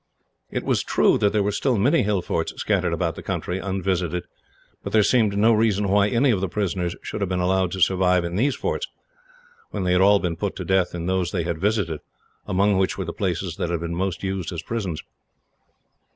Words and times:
It 0.49 0.63
was 0.63 0.81
true 0.81 1.19
that 1.19 1.31
there 1.31 1.43
were 1.43 1.51
still 1.51 1.77
many 1.77 2.01
hill 2.01 2.23
forts 2.23 2.51
scattered 2.59 2.91
about 2.91 3.13
the 3.13 3.21
country, 3.21 3.59
unvisited, 3.59 4.25
but 4.83 4.93
there 4.93 5.03
seemed 5.03 5.37
no 5.37 5.53
reason 5.53 5.87
why 5.87 6.07
any 6.07 6.31
of 6.31 6.41
the 6.41 6.49
prisoners 6.49 6.95
should 7.03 7.21
have 7.21 7.29
been 7.29 7.39
allowed 7.39 7.71
to 7.73 7.81
survive 7.81 8.25
in 8.25 8.35
these 8.35 8.55
forts, 8.55 8.87
when 9.69 9.83
they 9.83 9.91
had 9.91 10.01
all 10.01 10.17
been 10.17 10.37
put 10.37 10.55
to 10.55 10.65
death 10.65 10.95
in 10.95 11.05
those 11.05 11.29
they 11.31 11.43
had 11.43 11.61
visited, 11.61 11.99
among 12.47 12.79
which 12.79 12.97
were 12.97 13.05
the 13.05 13.13
places 13.13 13.57
that 13.57 13.69
had 13.69 13.81
been 13.81 13.93
most 13.93 14.23
used 14.23 14.51
as 14.51 14.63
prisons. 14.63 15.03